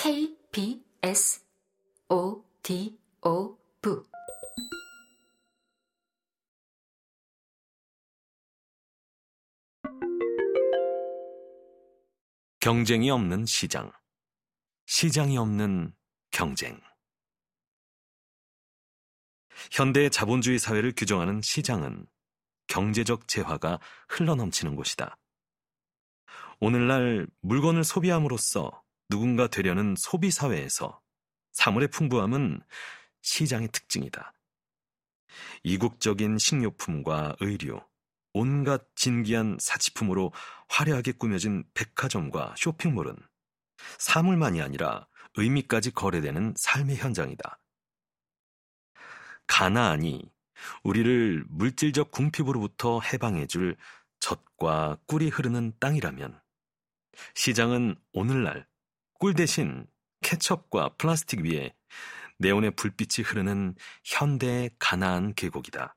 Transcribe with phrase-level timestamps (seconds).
[0.00, 1.44] KBS
[2.08, 4.06] ODO 부
[12.60, 13.90] 경쟁이 없는 시장.
[14.86, 15.92] 시장이 없는
[16.30, 16.80] 경쟁.
[19.72, 22.06] 현대의 자본주의 사회를 규정하는 시장은
[22.68, 23.80] 경제적 재화가
[24.10, 25.18] 흘러넘치는 곳이다.
[26.60, 31.00] 오늘날 물건을 소비함으로써 누군가 되려는 소비 사회에서
[31.52, 32.60] 사물의 풍부함은
[33.22, 34.34] 시장의 특징이다.
[35.62, 37.80] 이국적인 식료품과 의류,
[38.32, 40.32] 온갖 진기한 사치품으로
[40.68, 43.16] 화려하게 꾸며진 백화점과 쇼핑몰은
[43.98, 47.58] 사물만이 아니라 의미까지 거래되는 삶의 현장이다.
[49.46, 50.30] 가나안이
[50.82, 53.76] 우리를 물질적 궁핍으로부터 해방해줄
[54.20, 56.40] 젖과 꿀이 흐르는 땅이라면
[57.34, 58.66] 시장은 오늘날
[59.18, 59.86] 꿀 대신
[60.22, 61.74] 케첩과 플라스틱 위에
[62.38, 63.74] 네온의 불빛이 흐르는
[64.04, 65.96] 현대의 가나안 계곡이다.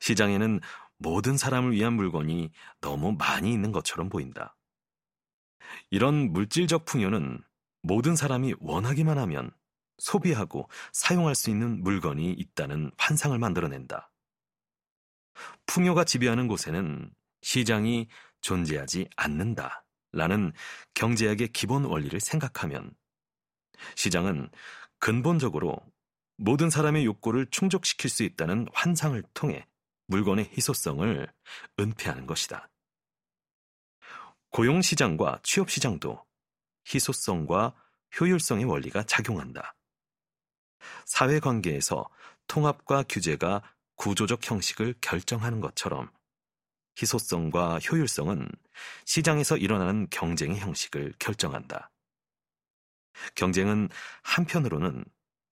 [0.00, 0.60] 시장에는
[0.98, 4.56] 모든 사람을 위한 물건이 너무 많이 있는 것처럼 보인다.
[5.90, 7.42] 이런 물질적 풍요는
[7.82, 9.50] 모든 사람이 원하기만 하면
[9.98, 14.10] 소비하고 사용할 수 있는 물건이 있다는 환상을 만들어낸다.
[15.66, 17.10] 풍요가 지배하는 곳에는
[17.42, 18.08] 시장이
[18.40, 19.85] 존재하지 않는다.
[20.12, 20.52] 라는
[20.94, 22.94] 경제학의 기본 원리를 생각하면
[23.94, 24.50] 시장은
[24.98, 25.78] 근본적으로
[26.36, 29.66] 모든 사람의 욕구를 충족시킬 수 있다는 환상을 통해
[30.06, 31.32] 물건의 희소성을
[31.78, 32.68] 은폐하는 것이다.
[34.50, 36.24] 고용시장과 취업시장도
[36.86, 37.74] 희소성과
[38.18, 39.74] 효율성의 원리가 작용한다.
[41.04, 42.08] 사회관계에서
[42.46, 43.62] 통합과 규제가
[43.96, 46.10] 구조적 형식을 결정하는 것처럼
[47.00, 48.48] 희소성과 효율성은
[49.04, 51.90] 시장에서 일어나는 경쟁의 형식을 결정한다.
[53.34, 53.88] 경쟁은
[54.22, 55.04] 한편으로는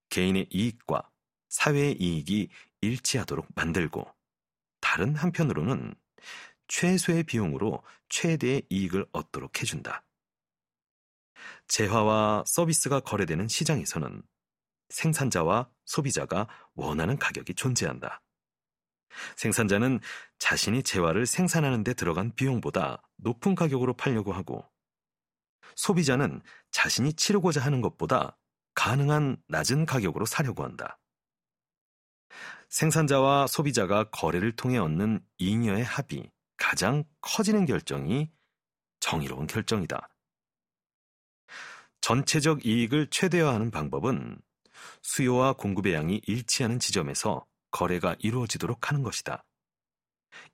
[0.09, 1.09] 개인의 이익과
[1.49, 2.49] 사회의 이익이
[2.81, 4.05] 일치하도록 만들고
[4.81, 5.95] 다른 한편으로는
[6.67, 10.03] 최소의 비용으로 최대의 이익을 얻도록 해준다.
[11.67, 14.21] 재화와 서비스가 거래되는 시장에서는
[14.89, 18.21] 생산자와 소비자가 원하는 가격이 존재한다.
[19.35, 19.99] 생산자는
[20.39, 24.65] 자신이 재화를 생산하는 데 들어간 비용보다 높은 가격으로 팔려고 하고
[25.75, 28.37] 소비자는 자신이 치르고자 하는 것보다
[28.73, 30.99] 가능한 낮은 가격으로 사려고 한다.
[32.69, 38.31] 생산자와 소비자가 거래를 통해 얻는 잉여의 합이 가장 커지는 결정이
[38.99, 40.09] 정의로운 결정이다.
[42.01, 44.37] 전체적 이익을 최대화하는 방법은
[45.01, 47.45] 수요와 공급의 양이 일치하는 지점에서
[47.75, 49.43] 거래가 이루어지도록 하는 것이다.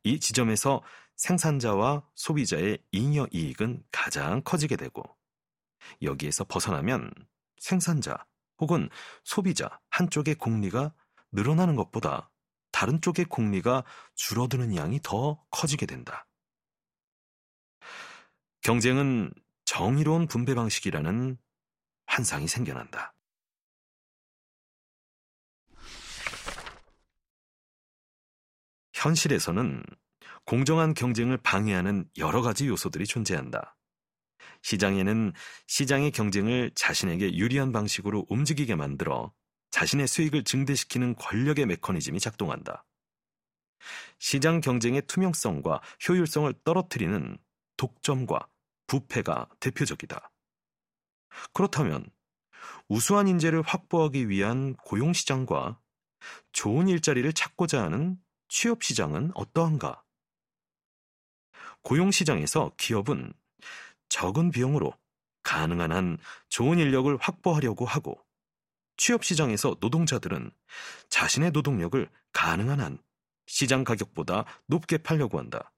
[0.03, 0.81] 이 지점에서
[1.17, 5.03] 생산자와 소비자의 잉여 이익은 가장 커지게 되고
[6.01, 7.13] 여기에서 벗어나면
[7.59, 8.25] 생산자
[8.57, 8.89] 혹은
[9.23, 10.95] 소비자 한쪽의 공리가
[11.31, 12.31] 늘어나는 것보다
[12.71, 13.83] 다른 쪽의 공리가
[14.15, 16.25] 줄어드는 양이 더 커지게 된다.
[18.61, 19.31] 경쟁은
[19.65, 21.37] 정의로운 분배 방식이라는
[22.07, 23.13] 환상이 생겨난다.
[29.01, 29.83] 현실에서는
[30.45, 33.75] 공정한 경쟁을 방해하는 여러 가지 요소들이 존재한다.
[34.61, 35.33] 시장에는
[35.65, 39.33] 시장의 경쟁을 자신에게 유리한 방식으로 움직이게 만들어
[39.71, 42.85] 자신의 수익을 증대시키는 권력의 메커니즘이 작동한다.
[44.19, 47.37] 시장 경쟁의 투명성과 효율성을 떨어뜨리는
[47.77, 48.47] 독점과
[48.85, 50.31] 부패가 대표적이다.
[51.53, 52.05] 그렇다면
[52.87, 55.79] 우수한 인재를 확보하기 위한 고용시장과
[56.51, 58.19] 좋은 일자리를 찾고자 하는
[58.53, 60.03] 취업 시장은 어떠한가?
[61.83, 63.31] 고용 시장에서 기업은
[64.09, 64.93] 적은 비용으로
[65.41, 66.17] 가능한 한
[66.49, 68.21] 좋은 인력을 확보하려고 하고
[68.97, 70.51] 취업 시장에서 노동자들은
[71.07, 73.01] 자신의 노동력을 가능한 한
[73.47, 75.71] 시장 가격보다 높게 팔려고 한다.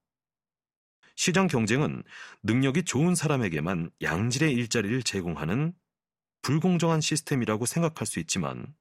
[1.15, 2.01] 시장 경쟁은
[2.41, 5.75] 능력이 좋은 사람에게만 양질의 일자리를 제공하는
[6.41, 8.75] 불공정한 시스템이라고 생각할 수 있지만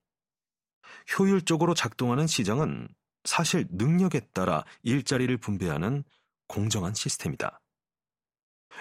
[1.19, 2.89] 효율적으로 작동하는 시장은
[3.25, 6.05] 사실 능력에 따라 일자리를 분배하는
[6.47, 7.61] 공정한 시스템이다.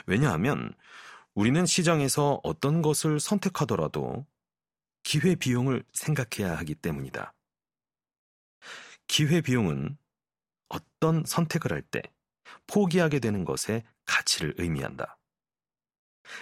[0.05, 0.73] 왜냐하면
[1.33, 4.25] 우리는 시장에서 어떤 것을 선택하더라도
[5.03, 7.33] 기회 비용을 생각해야 하기 때문이다.
[9.07, 9.97] 기회 비용은
[10.69, 12.01] 어떤 선택을 할 때
[12.67, 15.17] 포기하게 되는 것의 가치를 의미한다.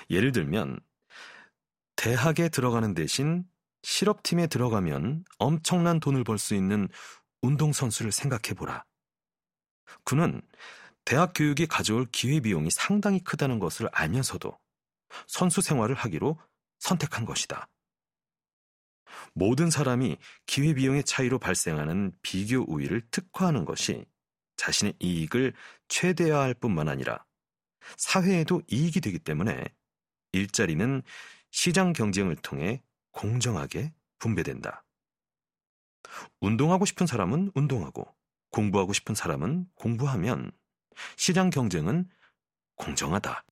[0.09, 0.79] 예를 들면,
[1.95, 3.43] 대학에 들어가는 대신
[3.83, 6.87] 실업팀에 들어가면 엄청난 돈을 벌 수 있는
[7.41, 8.85] 운동선수를 생각해보라.
[10.03, 10.41] 그는
[11.05, 14.57] 대학 교육이 가져올 기회비용이 상당히 크다는 것을 알면서도
[15.27, 16.39] 선수 생활을 하기로
[16.79, 17.67] 선택한 것이다.
[19.33, 24.05] 모든 사람이 기회비용의 차이로 발생하는 비교 우위를 특화하는 것이
[24.57, 25.53] 자신의 이익을
[25.87, 27.25] 최대화할 뿐만 아니라
[27.97, 29.63] 사회에도 이익이 되기 때문에
[30.31, 31.01] 일자리는
[31.51, 34.83] 시장 경쟁을 통해 공정하게 분배된다.
[36.39, 38.07] 운동하고 싶은 사람은 운동하고
[38.51, 40.51] 공부하고 싶은 사람은 공부하면
[41.15, 42.09] 시장 경쟁은
[42.75, 43.43] 공정하다.